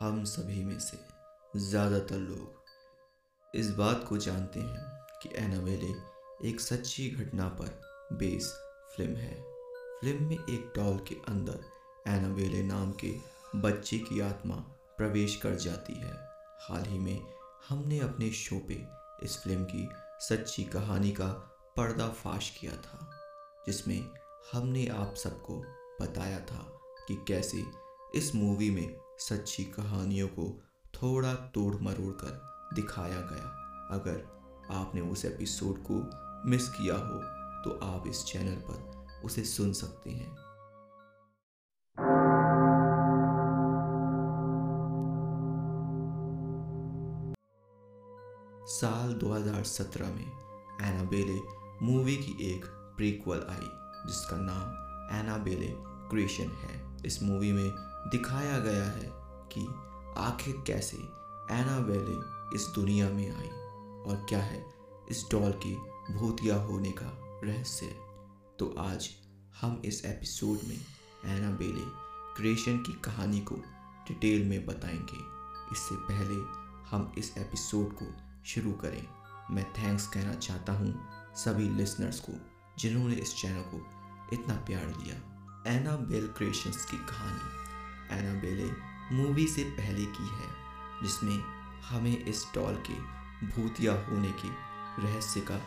हम 0.00 0.24
सभी 0.24 0.64
में 0.64 0.78
से 0.78 0.98
ज़्यादातर 1.58 2.16
लोग 2.16 3.54
इस 3.54 3.70
बात 3.70 4.04
को 4.08 4.16
जानते 4.16 4.60
हैं 4.60 5.06
कि 5.22 5.28
एनावेले 5.36 5.92
एक 6.48 6.60
सच्ची 6.60 7.08
घटना 7.10 7.46
पर 7.60 7.80
बेस 8.12 8.52
फ़िल्म 8.96 9.16
है। 9.16 9.34
फ़िल्म 10.00 10.24
में 10.24 10.36
एक 10.36 10.72
डॉल 10.76 10.98
के 11.08 11.14
अंदर 11.28 11.64
एनावेले 12.08 12.62
नाम 12.62 12.92
के 13.04 13.12
बच्चे 13.58 13.98
की 13.98 14.20
आत्मा 14.20 14.54
प्रवेश 14.98 15.36
कर 15.36 15.54
जाती 15.56 15.94
है। 15.94 16.12
हाल 16.60 16.84
ही 16.84 16.98
में 16.98 17.26
हमने 17.68 18.00
अपने 18.00 18.30
शो 18.34 18.58
पे 18.68 18.82
इस 19.22 19.38
फ़िल्म 19.38 19.64
की 19.64 19.88
सच्ची 20.20 20.64
कहानी 20.66 21.12
का 21.12 21.28
पर्दाफाश 21.76 22.50
किया 22.50 22.76
था, 22.76 23.10
जिसमें 23.66 24.10
हमने 24.52 24.86
आप 24.88 25.14
सबको 25.14 25.58
बताया 26.00 26.40
था 26.42 26.68
कि 27.08 27.14
कैसे 27.28 27.64
इस 28.14 28.34
मूवी 28.34 28.70
में 28.70 29.05
सच्ची 29.18 29.64
कहानियों 29.64 30.28
को 30.28 30.62
थोड़ा 30.94 31.34
तोड़ 31.34 31.74
मरोड़ 31.74 32.12
कर 32.12 32.40
दिखाया 32.74 33.20
गया। 33.20 33.52
अगर 33.90 34.24
आपने 34.70 35.00
उस 35.00 35.24
एपिसोड 35.24 35.84
को 35.90 35.94
मिस 36.50 36.68
किया 36.68 36.94
हो 36.94 37.20
तो 37.64 37.78
आप 37.86 38.06
इस 38.06 38.24
चैनल 38.24 38.54
पर 38.54 39.06
उसे 39.24 39.44
सुन 39.44 39.72
सकते 39.72 40.10
हैं। 40.10 40.36
साल 48.66 49.14
2017 49.14 50.06
में 50.06 50.32
एनाबेले 50.82 51.40
मूवी 51.86 52.16
की 52.16 52.54
एक 52.54 52.64
प्रीक्वल 52.96 53.46
आई, 53.50 53.68
जिसका 54.06 54.36
नाम 54.40 54.86
एनाबेले 55.20 55.74
क्रिएशन 56.10 56.50
है। 56.50 56.96
इस 57.06 57.22
मूवी 57.22 57.52
में 57.52 57.95
दिखाया 58.06 58.58
गया 58.58 58.84
है 58.84 59.10
कि 59.52 59.66
आखिर 60.20 60.64
कैसे 60.66 60.96
एनाबेले 61.50 62.36
इस 62.56 62.72
दुनिया 62.74 63.10
में 63.10 63.36
आई 63.36 63.48
और 64.10 64.26
क्या 64.28 64.38
है 64.38 64.66
इस 65.10 65.26
डॉल 65.30 65.60
के 65.66 65.74
भूतिया 66.14 66.56
होने 66.56 66.90
का 66.90 67.06
रहस्य। 67.44 67.86
तो 68.58 68.74
आज 68.78 69.10
हम 69.60 69.82
इस 69.84 70.04
एपिसोड 70.04 70.58
में 70.68 70.80
एनाबेले 71.36 71.82
क्रिएशन 72.36 72.78
की 72.78 72.92
कहानी 72.92 73.40
को 73.40 73.54
डिटेल 74.08 74.48
में 74.48 74.66
बताएँगे। 74.66 75.18
इससे 75.72 75.96
पहले 75.96 76.34
हम 76.90 77.12
इस 77.18 77.38
एपिसोड 77.38 77.96
को 78.02 78.06
शुरू 78.46 78.72
करें। 78.72 79.06
मैं 79.54 79.72
थैंक्स 79.72 80.06
कहना 80.06 80.34
चाहता 80.34 80.72
हूँ 80.72 81.08
सभी 81.34 81.68
लिसनर्स 81.68 82.20
को 82.20 82.32
जिन्होंने 82.78 83.14
इस 83.14 83.36
चैनल 83.36 83.62
को 83.62 83.86
इतना 84.32 84.54
प्यार 84.54 84.86
दिया। 84.86 85.16
एना 85.66 85.96
बेल 85.96 86.28
क्रिएशंस 86.28 86.84
की 86.84 86.96
कहानी। 86.96 87.65
एना 88.12 88.34
बेले 88.40 88.70
मूवी 89.12 89.46
से 89.46 89.64
पहले 89.70 90.04
की 90.06 90.28
है, 90.28 90.48
जिसमें 91.02 91.38
हमें 91.82 92.24
इस 92.24 92.44
डॉल 92.54 92.82
के 92.86 92.94
भूतिया 93.46 93.92
होने 94.02 94.30
के 94.42 94.48
रहस्य 95.02 95.40
का 95.40 95.60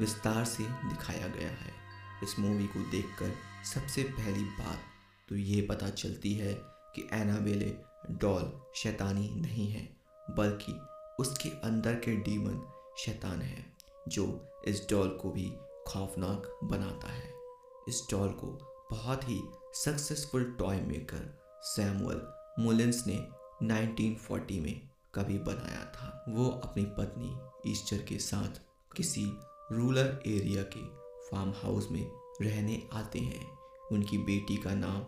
विस्तार 0.00 0.44
से 0.44 0.64
दिखाया 0.64 1.26
गया 1.28 1.50
है। 1.50 1.74
इस 2.22 2.38
मूवी 2.38 2.66
को 2.66 2.80
देखकर 2.90 3.32
सबसे 3.64 4.02
पहली 4.02 4.44
बात 4.58 4.80
तो 5.28 5.36
ये 5.36 5.60
पता 5.62 5.88
चलती 5.90 6.34
है 6.34 6.52
कि 6.94 7.08
एनाबेले 7.12 7.74
डॉल 8.10 8.52
शैतानी 8.76 9.28
नहीं 9.36 9.68
है, 9.70 9.88
बल्कि 10.30 10.78
उसके 11.20 11.48
अंदर 11.64 11.94
के 11.94 12.16
डीमन 12.16 12.60
शैतान 12.98 13.40
है, 13.42 13.64
जो 14.08 14.24
इस 14.68 14.86
डॉल 14.90 15.08
को 15.22 15.30
भी 15.30 15.50
खौफनाक 15.88 16.58
बनाता 16.64 17.12
है। 17.12 17.32
इस 17.88 18.06
डॉल 18.10 18.28
को 18.34 18.46
बहुत 18.90 19.28
ही 19.28 19.40
successful 19.74 20.44
toy 20.58 20.80
maker 20.80 21.45
Samuel 21.62 22.20
Mullins 22.58 23.06
ने 23.06 23.28
1940 23.62 24.60
में 24.60 24.90
कभी 25.14 25.38
बनाया 25.38 25.84
था। 25.84 26.24
वो 26.28 26.50
अपनी 26.50 26.84
पत्नी 26.84 27.38
ईस्टर 27.72 28.02
के 28.02 28.18
साथ 28.18 28.60
किसी 28.96 29.24
रूरल 29.72 30.18
एरिया 30.26 30.62
के 30.62 30.84
फार्म 31.26 31.50
हाउस 31.50 31.88
में 31.90 32.10
रहने 32.42 32.88
आते 32.92 33.18
हैं। 33.18 33.58
उनकी 33.92 34.18
बेटी 34.18 34.56
का 34.56 34.74
नाम 34.74 34.98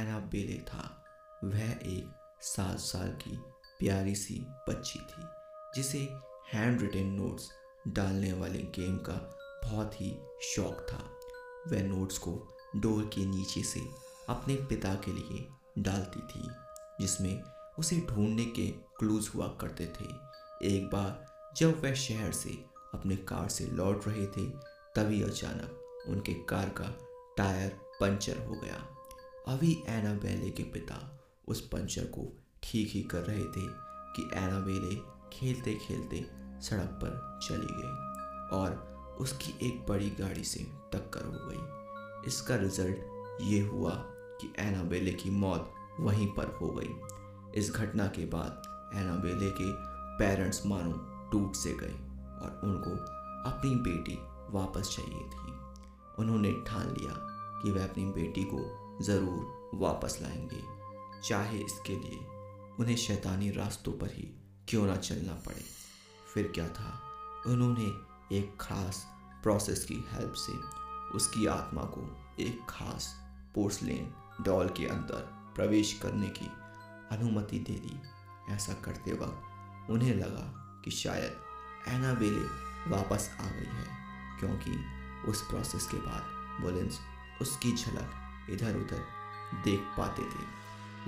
एना 0.00 0.18
बेले 0.18 0.58
था। 0.58 1.04
वह 1.44 1.70
एक 1.70 2.36
सात 2.40 2.78
साल 2.78 3.08
की 3.08 3.36
प्यारी 3.78 4.14
सी 4.14 4.46
बच्ची 4.68 4.98
थी, 4.98 5.22
जिसे 5.74 5.98
हैंड 6.52 6.80
रिटन 6.80 7.06
नोट्स 7.06 7.50
डालने 7.88 8.32
वाले 8.32 8.58
गेम 8.58 8.96
का 8.96 9.38
बहुत 9.64 10.00
ही 10.00 10.16
शौक 10.42 10.86
था। 10.92 11.16
वह 11.72 11.82
नोट्स 11.82 12.18
को 12.18 12.56
डोर 12.76 13.04
के 13.04 13.26
नीचे 13.26 13.62
से 13.62 13.80
अपने 14.28 14.54
पिता 14.54 14.94
के 14.94 15.12
लिए 15.12 15.48
डालती 15.78 16.20
थी, 16.20 16.48
जिसमें 17.00 17.42
उसे 17.78 18.00
ढूँढने 18.00 18.44
के 18.44 18.66
क्लूज 18.98 19.30
हुआ 19.34 19.46
करते 19.60 19.86
थे। 19.86 20.04
एक 20.66 20.86
बार 20.86 21.26
जब 21.56 21.82
वह 21.82 21.94
शहर 21.94 22.32
से 22.32 22.50
अपने 22.94 23.16
कार 23.16 23.48
से 23.48 23.66
लौट 23.66 24.08
रहे 24.08 24.26
थे, 24.26 24.44
तभी 24.96 25.22
अचानक 25.22 26.04
उनके 26.08 26.34
कार 26.34 26.68
का 26.68 26.94
टायर 27.36 27.78
पंचर 28.00 28.38
हो 28.38 28.54
गया। 28.54 28.86
अभी 29.48 29.72
एनाबेले 29.88 30.50
के 30.50 30.62
पिता 30.62 30.98
उस 31.48 31.60
पंचर 31.60 32.04
को 32.04 32.26
ठीक 32.62 32.90
ही 32.90 33.02
कर 33.02 33.22
रहे 33.22 33.44
थे 33.44 33.66
कि 34.16 34.30
एनाबेले 34.34 34.94
खेलते 35.32 35.74
खेलते 35.74 36.26
सड़क 36.60 36.98
पर 37.02 37.38
चली 37.42 37.72
गई 37.72 38.56
और 38.56 39.16
उसकी 39.20 39.54
एक 39.66 39.86
बड़ी 39.86 40.10
गाड़ी 40.10 40.44
से 40.44 40.60
टक्कर 40.92 41.24
हो 41.24 41.48
गई। 41.48 42.28
इसका 42.28 42.56
रिज़ल्ट 42.56 43.40
ये 43.42 43.60
हुआ 43.60 43.92
कि 44.40 44.52
एनाबेले 44.58 45.12
की 45.12 45.30
मौत 45.30 45.74
वहीं 46.00 46.26
पर 46.26 46.58
हो 46.60 46.68
गई। 46.70 46.94
इस 47.60 47.72
घटना 47.72 48.06
के 48.06 48.26
बाद 48.26 48.62
एनाबेले 48.94 49.50
के 49.50 49.72
पेरेंट्स 50.18 50.66
मानो 50.66 50.92
टूट 51.32 51.54
से 51.54 51.72
गए 51.72 51.94
और 52.42 52.60
उनको 52.64 52.90
अपनी 53.50 53.74
बेटी 53.74 54.18
वापस 54.58 54.96
चाहिए 54.96 55.20
थी। 55.20 55.52
उन्होंने 56.18 56.52
ठान 56.52 56.86
लिया 56.86 57.12
कि 57.62 57.70
वह 57.70 57.84
अपनी 57.84 58.04
बेटी 58.04 58.44
को 58.44 58.58
ज़रूर 59.02 59.70
वापस 59.74 60.18
लाएँगे। 60.22 60.62
चाहे 61.28 61.58
इसके 61.58 61.96
लिए 61.96 62.18
उन्हें 62.80 62.96
शैतानी 62.96 63.50
रास्तों 63.50 63.92
पर 63.92 64.06
ही 64.06 64.34
क्यों 64.68 64.86
ना 64.86 64.96
चलना 64.96 65.32
पड़े। 65.32 65.64
फिर 66.34 66.52
क्या 66.54 66.68
था? 66.68 67.00
उन्होंने 67.46 67.86
एक 68.36 68.56
खास 68.60 69.06
प्रोसेस 69.42 69.84
की 69.84 70.04
हेल्प 70.12 70.32
से 70.36 70.52
उसकी 71.16 71.46
आत्मा 71.46 71.82
को 71.82 72.16
एक 72.40 72.60
खास 72.68 73.14
पोर्सलेन 73.54 74.14
डॉल 74.42 74.68
के 74.68 74.86
अंदर 74.86 75.28
प्रवेश 75.56 75.92
करने 76.02 76.28
की 76.28 76.46
अनुमति 77.16 77.58
दे 77.58 77.72
दी। 77.72 78.00
ऐसा 78.52 78.72
करते 78.72 79.12
वक्त 79.12 79.90
उन्हें 79.90 80.14
लगा 80.14 80.46
कि 80.84 80.90
शायद 80.90 81.36
एनाबेले 81.88 82.44
वापस 82.90 83.30
आ 83.40 83.44
गई 83.44 83.66
है, 83.66 83.86
क्योंकि 84.40 84.84
उस 85.30 85.42
प्रोसेस 85.42 85.86
के 85.86 85.96
बाद 85.96 86.22
बुलेंस 86.62 86.98
उसकी 87.40 87.72
झलक 87.76 88.48
इधर 88.50 88.76
उधर 88.76 89.04
देख 89.64 89.80
पाते 89.80 90.22
थे। 90.22 90.60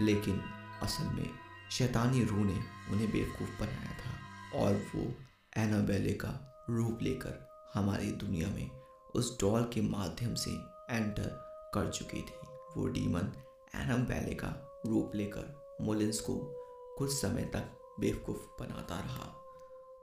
लेकिन 0.04 0.43
असल 0.82 1.04
में 1.04 1.31
शैतानी 1.70 2.25
रूह 2.25 2.44
ने 2.44 2.64
उन्हें 2.91 3.10
बेवकूफ़ 3.10 3.60
बनाया 3.60 3.93
था 3.93 4.12
और 4.59 4.75
वो 4.94 5.14
एनाबेले 5.56 6.12
का 6.12 6.66
रूप 6.70 6.99
लेकर 7.03 7.49
हमारी 7.75 8.10
दुनिया 8.12 8.49
में 8.49 8.70
उस 9.14 9.41
डॉल 9.41 9.62
के 9.62 9.81
माध्यम 9.81 10.34
से 10.34 10.50
एंटर 10.91 11.28
कर 11.75 11.91
चुकी 11.91 12.22
थी। 12.22 12.42
वो 12.77 12.87
डीमन 12.87 13.33
एनाबेले 13.75 14.34
का 14.34 14.49
रूप 14.87 15.15
लेकर 15.15 15.77
मुलिन्स 15.81 16.21
को 16.21 16.34
कुछ 16.99 17.12
समय 17.12 17.44
तक 17.55 17.78
बेवकूफ़ 18.00 18.47
बनाता 18.60 18.99
रहा। 18.99 19.33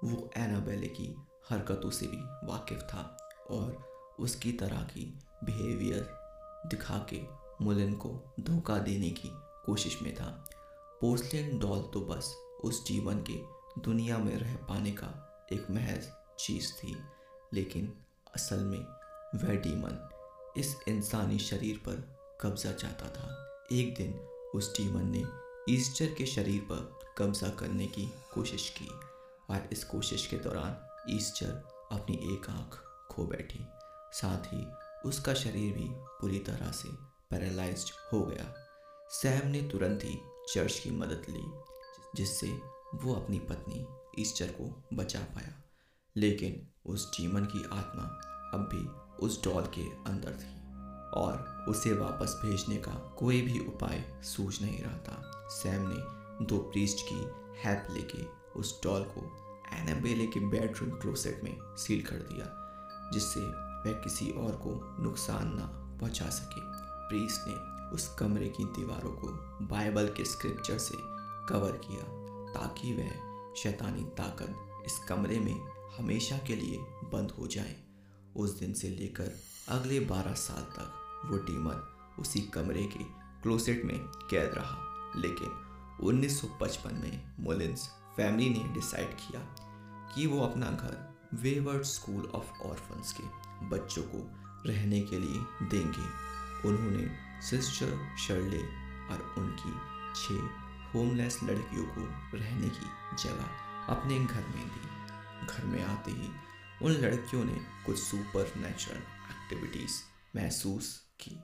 वो 0.03 0.29
एनाबेले 0.37 0.87
की 0.87 1.13
हरकतों 1.49 1.89
से 1.89 2.07
भी 2.07 2.21
वाकिफ 2.47 2.81
था 2.83 3.01
और 3.51 4.15
उसकी 4.19 4.51
तरह 4.51 4.81
की 4.83 5.05
बिहेवियर 5.43 6.07
दिखा 6.67 6.97
के 7.13 7.21
मुलिन 7.61 7.93
को 7.95 8.09
धोखा 8.39 8.77
देने 8.79 9.09
की 9.11 9.29
कोशिश 9.65 10.01
में 10.01 10.13
था। 10.15 10.29
पोर्सलिन 11.01 11.57
डॉल 11.59 11.81
तो 11.93 12.01
बस 12.01 12.33
उस 12.63 12.85
जीवन 12.87 13.23
के 13.29 13.39
दुनिया 13.81 14.17
में 14.17 14.35
रह 14.35 14.55
पाने 14.69 14.91
का 14.91 15.11
एक 15.53 15.69
महज 15.71 16.09
चीज़ 16.39 16.71
थी, 16.73 16.95
लेकिन 17.53 17.93
असल 18.35 18.63
में 18.65 18.79
वह 19.35 19.55
डीमन 19.55 20.09
इस 20.57 20.75
इंसानी 20.87 21.39
शरीर 21.39 21.77
पर 21.87 22.18
कब्जा 22.41 22.71
चाहता 22.71 23.09
था। 23.09 23.59
एक 23.71 23.95
दिन 23.95 24.13
उस 24.55 24.77
डीमन 24.77 25.09
ने 25.09 25.25
ईस्टर 25.73 26.13
के 26.13 26.25
शरीर 26.25 26.61
पर 26.61 26.99
कब्जा 27.17 27.49
करने 27.49 27.87
की 27.87 28.13
कोशिश 28.33 28.69
की 28.69 28.87
और 29.49 29.69
इस 29.71 29.83
कोशिश 29.83 30.27
के 30.27 30.37
दौरान 30.37 30.87
ईस्टर 31.09 31.51
अपनी 31.91 32.15
एक 32.15 32.49
आँख 32.49 32.83
खो 33.11 33.23
बैठी। 33.23 33.59
साथ 34.11 34.53
ही 34.53 34.67
उसका 35.05 35.33
शरीर 35.33 35.73
भी 35.73 35.87
पूरी 35.91 36.39
तरह 36.39 36.71
से 36.71 36.89
पैरालाइज्ड 37.29 37.89
हो 38.13 38.21
गया। 38.21 38.53
सैम 39.09 39.47
ने 39.47 39.61
तुरंत 39.61 39.99
ही 40.03 40.19
चर्च 40.53 40.79
की 40.79 40.91
मदद 40.91 41.25
ली, 41.29 41.43
जिससे 42.15 42.47
वो 42.95 43.13
अपनी 43.13 43.39
पत्नी 43.39 43.87
ईस्टर 44.19 44.47
को 44.47 44.83
बचा 44.93 45.19
पाया। 45.19 45.63
लेकिन 46.17 46.67
उस 46.85 47.17
जीवन 47.17 47.45
की 47.45 47.63
आत्मा 47.63 48.03
अब 48.53 48.69
भी 48.73 48.87
उस 49.25 49.43
डॉल 49.43 49.63
के 49.63 49.83
अंदर 49.83 50.31
थी 50.31 50.59
और 51.21 51.58
उसे 51.69 51.93
वापस 51.93 52.39
भेजने 52.45 52.75
का 52.75 52.91
कोई 52.91 53.41
भी 53.41 53.59
उपाय 53.59 54.03
सूझ 54.23 54.61
नहीं 54.61 54.81
रहा 54.81 54.97
था 54.97 55.47
सैम 55.51 55.81
ने 55.87 56.45
दो 56.45 56.57
प्रीस्ट 56.57 56.97
की 57.01 57.19
हेल्प 57.63 57.87
लेके 57.91 58.23
उस 58.59 58.79
डॉल 58.83 59.03
को 59.03 59.21
एनाबेले 59.73 60.25
के 60.27 60.39
बेडरूम 60.39 60.89
क्लोसेट 60.91 61.43
में 61.43 61.57
सील 61.77 62.01
कर 62.01 62.15
दिया, 62.15 62.45
जिससे 63.13 63.39
वह 63.39 64.01
किसी 64.03 64.29
और 64.31 64.51
को 64.51 65.03
नुकसान 65.03 65.55
ना 65.55 65.65
पहुँचा 65.99 66.29
सके। 66.29 66.61
प्रीस्ट 67.09 67.41
ने 67.47 67.53
उस 67.95 68.07
कमरे 68.19 68.47
की 68.49 68.63
दीवारों 68.63 69.11
को 69.11 69.27
बाइबल 69.65 70.07
के 70.07 70.25
स्क्रिप्चर 70.25 70.77
से 70.77 70.95
कवर 71.49 71.71
किया, 71.85 72.03
ताकि 72.53 72.93
वह 72.93 73.53
शैतानी 73.57 74.03
ताकत 74.03 74.83
इस 74.85 74.97
कमरे 75.09 75.39
में 75.39 75.55
हमेशा 75.97 76.37
के 76.37 76.55
लिए 76.55 76.77
बंद 77.13 77.31
हो 77.31 77.47
जाए। 77.47 77.75
उस 78.35 78.59
दिन 78.59 78.73
से 78.73 78.89
लेकर 78.89 79.31
अगले 79.69 79.99
बारह 79.99 80.33
साल 80.33 80.63
तक 80.77 81.08
वो 81.25 81.37
डीमन 81.37 81.95
उसी 82.19 82.41
कमरे 82.41 82.83
के 82.83 83.03
क्लोसेट 83.41 83.85
में 83.85 83.99
कैद 84.03 84.51
रहा। 84.53 84.85
लेकिन 85.15 85.65
1955 86.01 86.93
में 86.93 87.35
मोलिन्स 87.39 87.89
फैमिली 88.17 88.49
ने 88.49 88.63
डिसाइड 88.73 89.09
किया 89.09 89.39
कि 90.15 90.27
वो 90.27 90.41
अपना 90.41 90.65
घर 90.65 91.17
वेवर्ड 91.33 91.81
स्कूल 91.81 92.25
ऑफ़ 92.25 92.61
ऑर्फन्स 92.61 93.13
के 93.13 93.23
बच्चों 93.65 94.03
को 94.03 94.31
रहने 94.65 95.01
के 95.01 95.19
लिए 95.19 95.39
देंगे। 95.63 96.29
उन्होंने 96.67 97.15
सिस्टर 97.41 98.17
शर्ले 98.17 98.63
और 99.13 99.35
उनकी 99.37 99.71
छः 100.15 100.49
होमलेस 100.93 101.39
लड़कियों 101.43 101.85
को 101.85 102.37
रहने 102.37 102.69
की 102.69 103.17
जगह 103.23 103.45
अपने 103.89 104.19
घर 104.19 104.41
में 104.41 104.69
दी। 104.69 104.99
घर 105.45 105.65
में 105.65 105.85
आते 105.85 106.11
ही 106.11 106.31
उन 106.81 106.91
लड़कियों 106.91 107.43
ने 107.43 107.65
कुछ 107.85 107.99
सुपर 107.99 108.53
नेचुरल 108.57 108.97
एक्टिविटीज़ 108.97 110.01
महसूस 110.35 111.08
की। 111.21 111.43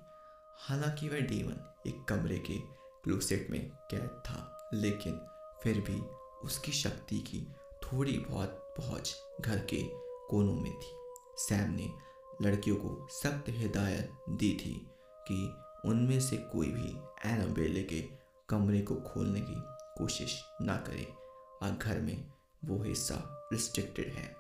हालाँकि 0.58 1.10
वह 1.10 1.20
डीवन 1.20 1.74
एक 1.88 2.04
कमरे 2.06 2.38
के 2.40 2.58
क्लोसेट 3.04 3.48
में 3.50 3.70
कैद 3.92 4.22
था, 4.26 4.70
लेकिन 4.74 5.20
फिर 5.64 5.82
भी 5.82 6.00
उसकी 6.44 6.72
शक्ति 6.72 7.20
की 7.20 7.48
थोड़ी 7.84 8.18
बहुत 8.18 8.74
पहुँच 8.78 9.16
घर 9.42 9.60
के 9.60 9.84
कोनों 10.30 10.54
में 10.54 10.74
थी। 10.80 10.96
सैम 11.38 11.72
ने 11.72 11.90
लड़कियों 12.42 12.76
को 12.76 13.08
सख्त 13.12 13.46
हिदायत 13.50 14.12
दी 14.30 14.54
थी 14.54 14.88
कि 15.32 15.56
उनमें 15.90 16.20
से 16.20 16.38
कोई 16.38 16.68
भी 16.68 16.90
एनाबेले 17.30 17.84
के 17.84 18.02
कमरे 18.50 18.82
को 18.82 18.96
खोलने 18.96 19.42
की 19.42 19.56
कोशिश 19.98 20.42
ना 20.62 20.76
करे 20.78 21.14
और 21.64 21.72
घर 21.72 22.02
में 22.02 22.32
वो 22.66 22.84
हिस्सा 22.84 23.48
रिस्ट्रिक्टेड 23.54 24.08
है। 24.08 24.36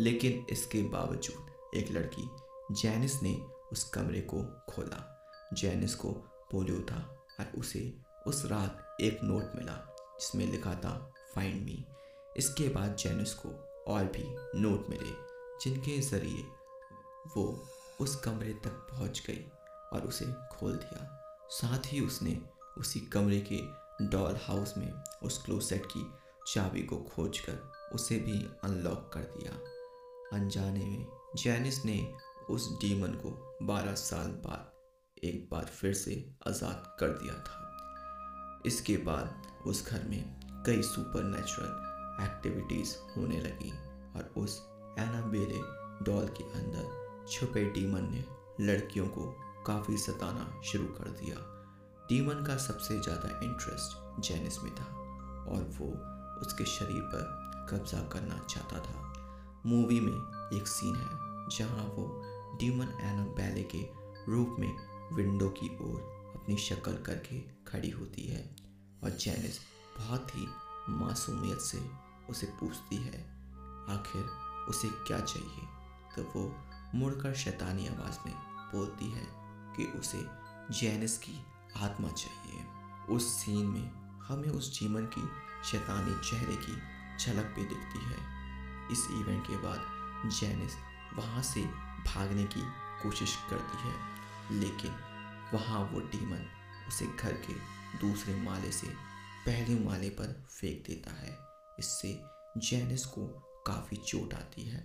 लेकिन 0.00 0.46
इसके 0.50 0.82
बावजूद 0.82 1.46
एक 1.76 1.90
लड़की 1.90 2.28
जैनिस 2.72 3.22
ने 3.22 3.51
उस 3.72 3.84
कमरे 3.84 4.20
को 4.20 4.42
खोला। 4.68 5.08
जैनिस 5.52 5.94
को 5.94 6.08
पोलियो 6.50 6.80
था 6.82 7.00
और 7.40 7.52
उसे 7.58 7.92
उस 8.26 8.44
रात 8.46 8.96
एक 9.00 9.18
नोट 9.24 9.56
मिला, 9.56 9.74
जिसमें 10.20 10.46
लिखा 10.46 10.74
था 10.74 11.12
फाइंड 11.34 11.64
मी 11.64 11.84
इसके 12.36 12.68
बाद 12.68 12.96
जैनिस 12.96 13.34
को 13.34 13.48
और 13.88 14.04
भी 14.04 14.24
नोट 14.60 14.88
मिले, 14.90 15.12
जिनके 15.62 15.98
ज़रिए 16.00 16.44
वो 17.36 17.44
उस 18.00 18.16
कमरे 18.16 18.52
तक 18.54 18.86
पहुँच 18.90 19.22
गई 19.26 19.44
और 19.92 20.06
उसे 20.06 20.26
खोल 20.52 20.72
दिया। 20.72 21.18
साथ 21.50 21.92
ही 21.92 22.00
उसने 22.00 22.38
उसी 22.78 23.00
कमरे 23.00 23.40
के 23.52 23.60
डॉल 24.06 24.36
हाउस 24.44 24.76
में 24.78 24.92
उस 25.22 25.42
क्लोसेट 25.44 25.86
की 25.86 26.10
चाबी 26.46 26.82
को 26.82 26.96
खोजकर 26.96 27.90
उसे 27.94 28.18
भी 28.18 28.38
अनलॉक 28.64 29.10
कर 29.14 29.20
दिया। 29.20 29.52
अनजाने 30.32 30.84
में 30.86 31.06
जैनिस 31.36 31.84
ने 31.84 31.98
उस 32.50 32.78
डीमन 32.80 33.08
को 33.08 33.58
12 33.66 33.94
साल 33.94 34.26
बाद 34.26 34.72
एक 35.24 35.48
बार 35.50 35.64
फिर 35.64 35.94
से 35.94 36.34
आज़ाद 36.48 36.96
कर 37.00 37.08
दिया 37.08 37.34
था। 37.34 37.58
इसके 38.66 38.96
बाद 38.96 39.42
उस 39.66 39.86
घर 39.86 40.02
में 40.04 40.40
कई 40.66 40.82
सुपर 40.82 41.22
एक्टिविटीज़ 42.24 42.96
होने 43.16 43.40
लगी 43.40 43.70
और 44.16 44.32
उस 44.36 44.68
एनाबेले 44.98 45.60
डॉल 46.04 46.26
के 46.26 46.44
अंदर 46.44 47.26
छुपे 47.30 47.64
डीमन 47.64 48.08
ने 48.12 48.24
लड़कियों 48.60 49.06
को 49.06 49.26
काफ़ी 49.66 49.96
सताना 49.96 50.60
शुरू 50.62 50.84
कर 50.84 51.08
दिया। 51.08 51.36
डीमन 52.08 52.44
का 52.44 52.56
सबसे 52.56 52.98
ज़्यादा 53.00 53.40
इंटरेस्ट 53.42 54.20
जेनिस 54.22 54.62
में 54.62 54.74
था 54.74 54.84
और 55.48 55.70
वो 55.78 55.86
उसके 56.40 56.64
शरीर 56.64 57.02
पर 57.02 57.42
कब्जा 57.70 57.98
करना 57.98 58.46
चाहता 58.50 58.78
था। 58.78 59.12
मूवी 59.66 60.00
में 60.00 60.58
एक 60.58 60.66
सीन 60.66 60.96
है 60.96 61.32
जहाँ 61.56 61.84
वो 61.84 62.22
डीमन 62.58 62.86
बैले 63.36 63.62
के 63.62 63.82
रूप 64.32 64.56
में 64.58 64.76
विंडो 65.14 65.48
की 65.48 65.68
ओर 65.68 66.00
अपनी 66.36 66.56
शक्ल 66.56 66.92
करके 66.92 67.40
खड़ी 67.40 67.90
होती 67.90 68.22
है 68.22 68.56
और 69.04 69.10
जैनिस 69.10 69.58
बहुत 69.98 70.36
ही 70.36 70.46
मासूमियत 70.88 71.58
से 71.58 71.90
उसे 72.30 72.46
पूछती 72.46 72.96
है, 72.96 73.20
आखिर 73.90 74.22
उसे 74.68 74.88
क्या 74.88 75.20
चाहिए? 75.20 75.66
तो 76.16 76.22
वो 76.22 76.56
मुड़कर 76.94 77.34
शैतानी 77.34 77.86
आवाज़ 77.86 78.18
में 78.26 78.34
बोलती 78.74 79.10
है 79.10 79.26
कि 79.76 79.98
उसे 79.98 80.26
जैनिस 80.70 81.18
की 81.18 81.46
आत्मा 81.76 82.08
चाहिए। 82.08 82.64
उस 83.14 83.32
सीन 83.32 83.66
में 83.66 83.90
हमें 84.20 84.48
उस 84.48 84.80
जीवन 84.80 85.06
की 85.06 85.28
शैतानी 85.70 86.30
चेहरे 86.30 86.56
की 86.56 86.76
झलक 87.18 87.44
भी 87.44 87.64
दिखती 87.64 88.04
है। 88.04 88.18
इस 88.92 89.08
इवेंट 89.10 89.46
के 89.46 89.56
बाद 89.56 89.80
जैनिस 90.30 90.72
वहाँ 91.14 91.42
से 91.42 91.91
भागने 92.06 92.44
की 92.44 92.62
कोशिश 93.02 93.36
करती 93.50 93.78
है, 93.78 93.94
लेकिन 94.60 94.90
वहाँ 95.54 95.80
वो 95.92 96.00
डीमन 96.00 96.46
उसे 96.88 97.06
घर 97.06 97.32
के 97.32 97.54
दूसरे 97.98 98.34
माले 98.34 98.72
से 98.72 98.86
पहले 99.46 99.78
माले 99.80 100.08
पर 100.08 100.46
फेंक 100.50 100.84
देता 100.86 101.10
है। 101.10 101.38
इससे 101.78 102.20
जैनिस 102.56 103.04
को 103.06 103.26
काफ़ी 103.66 103.96
चोट 103.96 104.34
आती 104.34 104.62
है। 104.62 104.80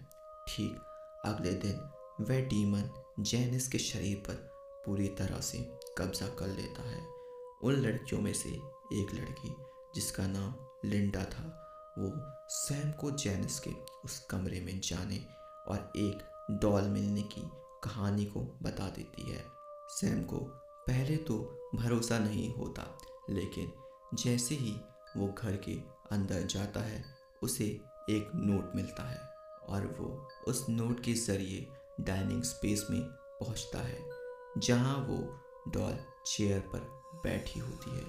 ठीक 0.47 0.77
अगले 1.25 1.51
दिन 1.53 1.79
वह 2.21 2.41
डीमन 2.41 2.89
जैनिस 3.19 3.67
के 3.67 3.77
शरीर 3.77 4.17
पर 4.17 4.33
पूरी 4.85 5.07
तरह 5.07 5.39
से 5.41 5.57
कब्जा 5.97 6.27
कर 6.27 6.47
लेता 6.47 6.89
है। 6.89 7.05
उन 7.63 7.73
लड़कियों 7.73 8.21
में 8.21 8.33
से 8.33 8.49
एक 8.93 9.13
लड़की 9.13 9.55
जिसका 9.95 10.27
नाम 10.27 10.55
लिंडा 10.85 11.23
था, 11.23 11.45
वो 11.97 12.11
सैम 12.49 12.91
को 12.91 13.11
जैनिस 13.11 13.59
के 13.59 13.71
उस 14.05 14.19
कमरे 14.29 14.61
में 14.61 14.79
जाने 14.79 15.17
और 15.67 15.91
एक 15.95 16.23
डॉल 16.51 16.83
मिलने 16.83 17.21
की 17.21 17.41
कहानी 17.83 18.25
को 18.25 18.39
बता 18.63 18.89
देती 18.89 19.31
है। 19.31 19.43
सैम 19.89 20.23
को 20.23 20.37
पहले 20.87 21.17
तो 21.17 21.37
भरोसा 21.75 22.19
नहीं 22.19 22.53
होता, 22.53 22.97
लेकिन 23.29 23.71
जैसे 24.13 24.55
ही 24.55 24.71
वो 25.17 25.27
घर 25.33 25.55
के 25.57 25.73
अंदर 26.11 26.43
जाता 26.43 26.79
है, 26.79 27.03
उसे 27.43 27.65
एक 28.09 28.31
नोट 28.35 28.75
मिलता 28.75 29.03
है 29.03 29.19
और 29.69 29.85
वो 29.99 30.29
उस 30.47 30.65
नोट 30.69 31.03
के 31.03 31.13
ज़रिए 31.13 31.67
डाइनिंग 32.01 32.43
स्पेस 32.43 32.85
में 32.91 33.01
पहुँचता 33.01 33.79
है, 33.79 33.99
जहाँ 34.57 34.97
वो 34.97 35.17
डॉल 35.71 35.97
चेयर 36.25 36.59
पर 36.59 36.87
बैठी 37.23 37.59
होती 37.59 37.95
है। 37.97 38.05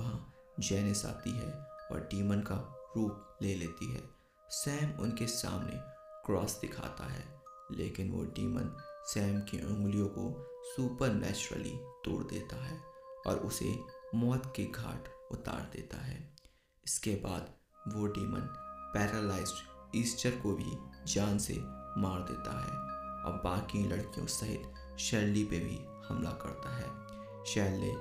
वहाँ 0.00 0.34
जैनिस 0.60 1.06
आती 1.06 1.30
है 1.30 1.52
और 1.92 2.08
डीमन 2.10 2.40
का 2.40 2.56
रूप 2.96 3.38
ले 3.42 3.54
लेती 3.54 3.92
है। 3.92 4.02
सैम 4.50 5.00
उनके 5.00 5.26
सामने 5.26 5.80
क्रॉस 6.26 6.60
दिखाता 6.60 7.04
है। 7.04 7.37
लेकिन 7.72 8.10
वो 8.10 8.22
डीमन 8.24 8.76
सैम 9.06 9.40
की 9.40 9.58
उंगलियों 9.66 10.08
को 10.08 10.46
सुपर 10.64 11.12
नेचुरली 11.12 11.78
तोड़ 12.04 12.22
देता 12.24 12.64
है 12.64 12.80
और 13.26 13.36
उसे 13.36 13.78
मौत 14.14 14.52
के 14.56 14.64
घाट 14.64 15.08
उतार 15.32 15.70
देता 15.72 15.98
है। 15.98 16.36
इसके 16.84 17.14
बाद 17.14 17.48
वो 17.96 18.06
डीमन 18.06 18.48
पैरालाइज्ड 18.94 19.96
ईस्टर 19.96 20.30
को 20.30 20.52
भी 20.52 20.76
जान 21.12 21.38
से 21.38 21.54
मार 22.00 22.20
देता 22.20 22.58
है 22.60 22.76
और 23.24 23.40
बाकी 23.44 23.88
लड़कियों 23.88 24.26
सहित 24.26 24.98
शैली 24.98 25.44
पे 25.44 25.58
भी 25.58 25.78
हमला 26.08 26.30
करता 26.30 26.76
है। 26.76 27.44
शैले 27.44 27.92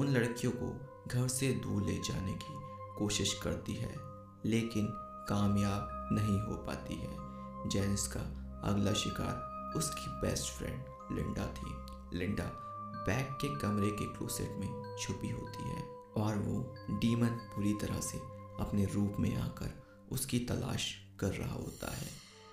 उन 0.00 0.08
लड़कियों 0.08 0.52
को 0.56 0.70
घर 1.08 1.28
से 1.28 1.52
दूर 1.52 1.82
ले 1.82 1.94
जाने 1.94 2.32
की 2.32 2.60
कोशिश 2.98 3.34
करती 3.42 3.72
है, 3.72 3.94
लेकिन 4.44 4.88
कामयाब 5.28 6.08
नहीं 6.12 6.40
हो 6.40 6.56
पाती 6.56 6.94
है। 6.94 7.68
जेंस 7.68 8.06
का 8.06 8.20
अगला 8.64 8.92
शिकार 8.92 9.72
उसकी 9.76 10.10
बेस्ट 10.20 10.52
फ्रेंड 10.52 11.16
लिंडा 11.16 11.46
थी। 11.54 12.18
लिंडा 12.18 12.44
बैग 13.06 13.32
के 13.40 13.48
कमरे 13.60 13.90
के 13.90 14.04
क्लोसेट 14.08 14.56
में 14.58 14.96
छुपी 15.00 15.30
होती 15.30 15.68
है 15.70 15.82
और 16.16 16.38
वो 16.38 16.98
डीमन 17.00 17.28
पूरी 17.54 17.72
तरह 17.74 18.00
से 18.00 18.18
अपने 18.60 18.84
रूप 18.84 19.16
में 19.20 19.34
आकर 19.36 19.72
उसकी 20.12 20.38
तलाश 20.38 20.92
कर 21.20 21.32
रहा 21.32 21.54
होता 21.54 21.94
है। 21.96 22.08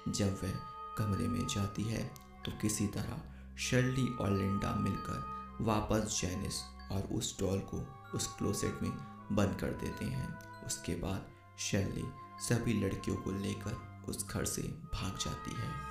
जब 0.07 0.39
वह 0.43 0.53
कमरे 0.97 1.27
में 1.27 1.45
जाती 1.47 1.83
है 1.83 2.03
तो 2.45 2.51
किसी 2.51 2.87
तरह 2.87 3.21
शर्ली 3.59 4.07
और 4.15 4.31
लिंडा 4.31 4.73
मिलकर 4.75 5.63
वापस 5.63 6.19
जैनिस 6.21 6.61
और 6.91 7.01
उस 7.13 7.39
डॉल 7.39 7.59
को 7.73 7.85
उस 8.15 8.27
क्लोसेट 8.27 8.81
में 8.83 8.91
बंद 9.31 9.57
कर 9.59 9.71
देते 9.81 10.05
हैं। 10.05 10.65
उसके 10.65 10.95
बाद 10.95 11.27
शर्ली 11.59 12.05
सभी 12.39 12.73
लड़कियों 12.73 13.17
को 13.17 13.31
लेकर 13.31 14.05
उस 14.09 14.27
घर 14.27 14.45
से 14.45 14.61
भाग 14.93 15.17
जाती 15.17 15.55
है। 15.55 15.90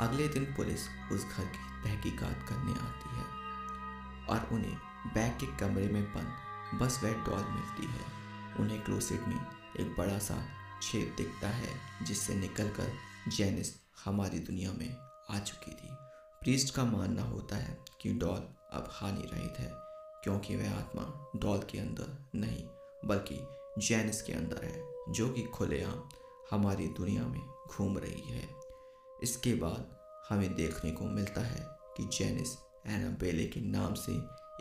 अगले 0.00 0.28
दिन 0.28 0.44
पुलिस 0.44 0.80
उस 1.12 1.24
घर 1.24 1.44
की 1.44 1.70
तहकीकात 1.84 2.48
करने 2.48 2.72
आती 2.72 3.16
है 3.16 3.24
और 4.26 4.48
उन्हें 4.52 4.76
बैग 5.14 5.32
के 5.32 5.46
कमरे 5.46 5.88
में 5.88 6.04
बंद, 6.04 6.80
बस 6.80 7.00
वह 7.04 7.12
डॉल 7.12 7.44
मिलती 7.44 7.86
है। 7.86 8.04
उन्हें 8.60 8.84
क्लोसेट 8.84 9.28
में 9.28 9.40
एक 9.80 9.94
बड़ा 9.98 10.18
सा 10.18 10.46
छेद 10.82 11.14
दिखता 11.16 11.48
है, 11.48 11.74
जिससे 12.02 12.34
निकलकर 12.34 12.92
जेनिस 13.28 13.74
हमारी 14.04 14.38
दुनिया 14.38 14.72
में 14.72 14.96
आ 15.30 15.38
चुकी 15.38 15.70
थी। 15.70 15.88
प्रीस्ट 16.42 16.74
का 16.74 16.84
मानना 16.84 17.22
होता 17.22 17.56
है 17.56 17.84
कि 18.00 18.12
डॉल 18.12 18.48
अब 18.72 18.88
हानि 18.92 19.28
रहित 19.32 19.58
है, 19.58 19.70
क्योंकि 20.24 20.56
वह 20.56 20.70
आत्मा 20.70 21.30
डॉल 21.36 21.58
के 21.58 21.78
अंदर 21.78 22.30
नहीं, 22.34 22.64
बल्कि 23.04 23.40
जेनिस 23.78 24.22
के 24.22 24.32
अंदर 24.32 24.64
है, 24.64 25.12
जो 25.12 25.28
कि 25.28 25.42
खुलेआम 25.42 26.08
हमारी 26.50 26.86
दुनिया 26.86 27.22
में 27.22 27.40
घूम 27.70 27.98
रही 27.98 28.22
है। 28.22 28.59
इसके 29.22 29.54
बाद 29.54 29.96
हमें 30.28 30.54
देखने 30.54 30.90
को 30.90 31.04
मिलता 31.04 31.40
है 31.40 31.66
कि 31.96 32.04
जेनिस 32.18 32.56
एनाबेले 32.86 33.44
के 33.44 33.60
नाम 33.60 33.94
से 33.94 34.12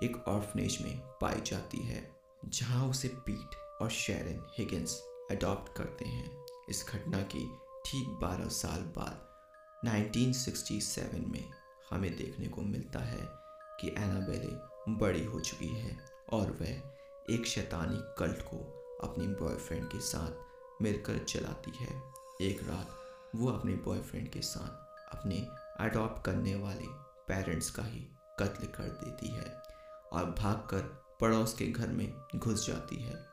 एक 0.06 0.24
ऑर्फनेज 0.28 0.78
में 0.82 1.00
पाई 1.22 1.42
जाती 1.46 1.78
है, 1.78 2.16
जहाँ 2.46 2.90
उसे 2.90 3.08
पीट 3.08 3.56
और 3.82 3.90
शेरन 3.90 4.46
हिगिंस 4.58 5.04
अडॉप्ट 5.32 5.78
करते 5.78 6.06
हैं। 6.06 6.46
इस 6.70 6.86
घटना 6.90 7.22
की 7.22 7.46
ठीक 7.86 8.20
12 8.24 8.50
साल 8.50 8.82
बाद 8.98 9.88
1967 9.88 11.28
में 11.28 11.44
हमें 11.90 12.16
देखने 12.18 12.48
को 12.48 12.62
मिलता 12.62 13.00
है 13.00 13.28
कि 13.80 13.88
एनाबेले 13.88 14.94
बड़ी 14.94 15.24
हो 15.26 15.40
चुकी 15.40 15.68
है 15.68 15.98
और 16.34 16.52
वह 16.62 17.34
एक 17.34 17.46
शैतानी 17.46 18.00
कल्ट 18.18 18.42
को 18.42 18.58
अपनी 19.04 19.28
बॉयफ्रेंड 19.28 19.88
के 19.88 20.00
साथ 20.00 20.82
मिलकर 20.82 21.18
चलाती 21.18 21.72
है। 21.80 22.02
एक 22.42 22.64
रात 22.64 22.99
वो 23.36 23.52
अपने 23.52 23.74
बॉयफ्रेंड 23.74 24.30
के 24.30 24.42
साथ 24.42 24.90
अपने 25.16 25.48
अडॉप्ट 25.80 26.26
करने 26.26 26.56
वाले 26.56 26.86
पेरेंट्स 27.28 27.70
का 27.70 27.84
ही 27.84 28.00
कत्ल 28.40 28.68
कर 28.68 28.84
देती 28.84 29.28
है 29.28 29.64
और 30.14 30.26
भागकर 30.26 30.82
पड़ोस 31.22 31.54
के 31.54 31.68
घर 31.68 31.88
में 31.88 32.14
घुस 32.36 32.68
जाती 32.68 32.96
है। 32.96 33.30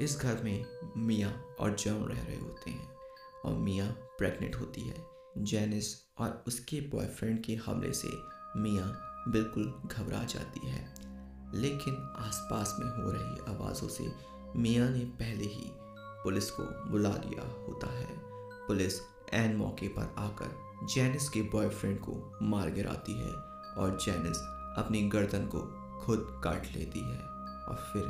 इस 0.00 0.18
घर 0.18 0.42
में 0.42 0.66
मियाँ 0.96 1.32
और 1.60 1.74
जॉन 1.74 2.04
रह 2.04 2.22
रहे 2.22 2.36
होते 2.36 2.70
हैं 2.70 2.96
और 3.44 3.54
मियाँ 3.54 3.88
प्रेग्नेंट 3.92 4.56
होती 4.56 4.80
है। 4.80 5.06
जेनिस 5.38 6.14
और 6.18 6.44
उसके 6.46 6.80
बॉयफ्रेंड 6.80 7.44
के 7.44 7.54
हमले 7.54 7.92
से 7.92 8.08
मियाँ 8.56 9.00
बिल्कुल 9.28 9.82
घबरा 9.86 10.24
जाती 10.24 10.66
है। 10.66 10.94
लेकिन 11.54 12.14
आसपास 12.18 12.76
में 12.78 12.86
हो 12.86 13.10
रही 13.10 13.54
आवाज़ों 13.54 13.88
से 13.88 14.12
मियाँ 14.56 14.90
ने 14.90 15.04
पहले 15.04 15.44
ही 15.44 15.70
पुलिस 15.98 16.50
को 16.50 16.90
बुला 16.90 17.10
लिया 17.10 17.42
होता 17.42 17.86
है। 17.86 18.08
पुलिस 18.66 19.13
एन 19.32 19.56
मौके 19.56 19.88
पर 19.88 20.14
आकर 20.18 20.64
जेनिस 20.86 21.28
के 21.28 21.42
बॉयफ्रेंड 21.42 21.98
को 22.00 22.38
मार 22.42 22.70
गिराती 22.70 23.12
है 23.12 23.32
और 23.76 23.98
जेनिस 24.04 24.36
अपनी 24.78 25.02
गर्दन 25.02 25.46
को 25.46 25.60
खुद 26.00 26.40
काट 26.44 26.66
लेती 26.76 27.00
है। 27.00 27.34
और 27.64 27.90
फिर 27.92 28.04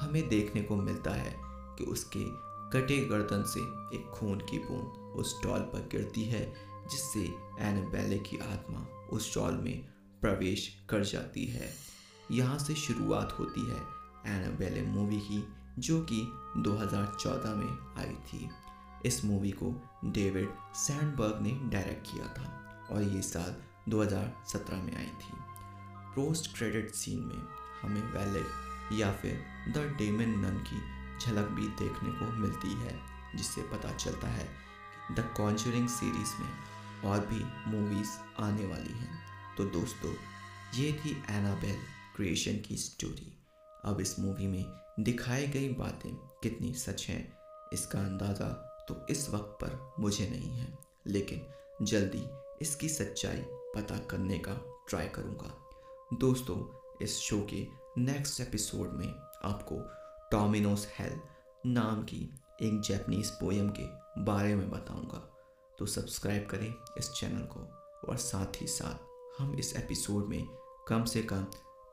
हमें 0.00 0.28
देखने 0.28 0.62
को 0.62 0.76
मिलता 0.76 1.10
है 1.10 1.36
कि 1.78 1.84
उसके 1.84 2.24
कटे 2.70 2.98
गर्दन 2.98 3.42
से 3.42 3.60
एक 3.96 4.10
खून 4.14 4.38
की 4.38 4.58
बूंद 4.58 5.16
उस 5.16 5.42
डॉल 5.42 5.60
पर 5.60 5.88
गिरती 5.92 6.24
है, 6.24 6.54
जिससे 6.90 7.20
एनाबेले 7.60 8.18
की 8.18 8.38
आत्मा 8.38 8.86
उस 9.12 9.34
डॉल 9.34 9.52
में 9.52 9.88
प्रवेश 10.20 10.86
कर 10.88 11.04
जाती 11.04 11.46
है। 11.46 11.70
यहाँ 12.30 12.58
से 12.58 12.74
शुरुआत 12.74 13.36
होती 13.38 13.60
है 13.60 13.82
एनाबेले 14.26 14.82
मूवी 14.82 15.20
की, 15.20 15.48
जो 15.78 16.06
कि 16.12 16.32
2014 16.56 17.54
में 17.54 17.78
आई 17.98 18.14
थी। 18.14 18.50
इस 19.06 19.24
मूवी 19.24 19.50
को 19.50 19.95
डेविड 20.12 20.48
सैंडबर्ग 20.74 21.38
ने 21.42 21.50
डायरेक्ट 21.70 22.06
किया 22.06 22.26
था 22.28 22.88
और 22.90 23.02
ये 23.02 23.22
साल 23.22 23.54
2017 23.88 24.82
में 24.82 24.96
आई 24.96 25.06
थी। 25.06 25.32
पोस्ट 26.14 26.56
क्रेडिट 26.56 26.90
सीन 26.90 27.20
में 27.20 27.42
हमें 27.82 28.02
वैलेट 28.12 28.92
या 28.92 29.12
फिर 29.12 29.44
द 29.68 29.78
डेमन 29.98 30.38
नन 30.38 30.62
की 30.68 30.80
झलक 31.20 31.48
भी 31.48 31.68
देखने 31.68 32.10
को 32.10 32.30
मिलती 32.32 32.72
है, 32.74 33.00
जिससे 33.36 33.62
पता 33.62 33.92
चलता 33.92 34.28
है 34.28 34.48
द 35.12 35.28
कॉन्जरिंग 35.36 35.88
सीरीज़ 35.88 36.34
में 36.40 37.10
और 37.10 37.26
भी 37.26 37.44
मूवीज़ 37.70 38.10
आने 38.42 38.66
वाली 38.66 38.92
हैं। 38.92 39.18
तो 39.56 39.64
दोस्तों, 39.64 40.14
ये 40.74 40.92
थी 40.92 41.10
एनाबेल 41.30 41.78
क्रिएशन 42.16 42.56
की 42.58 42.76
स्टोरी। 42.76 43.32
अब 43.84 44.00
इस 44.00 44.18
मूवी 44.20 44.46
में 44.46 44.64
दिखाई 45.00 45.46
गई 45.46 45.68
बातें 45.68 46.10
कितनी 46.42 46.72
सच 46.74 47.06
हैं, 47.08 47.38
इसका 47.72 47.98
अंदाज़ा 47.98 48.46
तो 48.88 49.06
इस 49.10 49.30
वक्त 49.30 49.58
पर 49.64 49.94
मुझे 49.98 50.28
नहीं 50.28 50.50
है, 50.50 50.78
लेकिन 51.06 51.46
जल्दी 51.82 52.24
इसकी 52.62 52.88
सच्चाई 52.88 53.42
पता 53.48 53.98
करने 53.98 54.38
का 54.38 54.84
ट्राई 54.88 55.08
करूँगा। 55.08 55.52
दोस्तों, 56.16 56.58
इस 57.04 57.16
शो 57.18 57.46
के 57.50 57.66
नेक्स्ट 57.98 58.40
एपिसोड 58.40 58.92
में 58.92 59.08
आपको 59.44 59.76
टॉमिनोस 60.30 60.86
हेल 60.98 61.20
नाम 61.66 62.02
की 62.02 62.40
एक 62.62 62.80
जैपनीज 62.80 63.30
पोएम 63.30 63.68
के 63.70 63.86
बारे 64.22 64.54
में 64.54 64.70
बताऊँगा। 64.70 65.18
तो 65.78 65.86
सब्सक्राइब 65.86 66.46
करें 66.46 66.74
इस 66.98 67.10
चैनल 67.10 67.42
को 67.42 67.60
और 68.08 68.16
साथ 68.16 68.60
ही 68.62 68.66
साथ 68.66 69.40
हम 69.40 69.54
इस 69.58 69.76
एपिसोड 69.76 70.26
में 70.26 70.46
कम 70.88 71.04
से 71.04 71.22
कम 71.22 71.46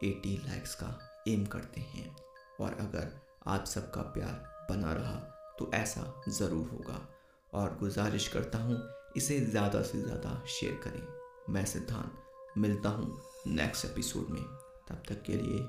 80 0.04 0.38
लाइक्स 0.46 0.76
का 0.76 0.98
एम 1.28 1.46
करते 1.46 1.82
हैं। 1.82 2.16
और 2.62 2.74
अगर 2.74 3.22
आप 3.48 3.66
सबका 3.66 4.02
प्यार 4.02 4.68
बना 4.70 4.94
रहा 4.94 5.33
तो 5.60 5.72
ऐसा 5.74 6.24
ज़रूर 6.30 6.70
होगा। 6.70 7.10
और 7.54 7.78
गुजारिश 7.80 8.28
करता 8.28 8.58
हूँ, 8.58 8.90
इसे 9.18 9.40
ज़्यादा 9.40 9.82
से 9.82 10.02
ज़्यादा 10.02 10.44
शेयर 10.48 10.74
करें। 10.74 11.54
मैं 11.54 11.66
सिद्धांत, 11.66 12.14
मिलता 12.58 12.90
हूँ 12.90 13.22
नेक्स्ट 13.48 13.86
एपिसोड 13.86 14.30
में। 14.30 14.44
तब 14.90 15.04
तक 15.10 15.22
के 15.22 15.34
लिए 15.34 15.60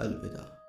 अलविदा। 0.00 0.65